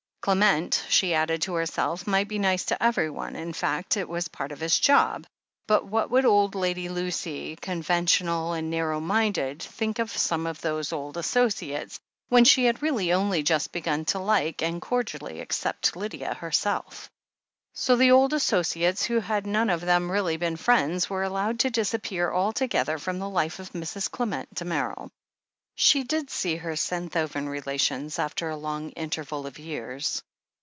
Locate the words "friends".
20.55-21.09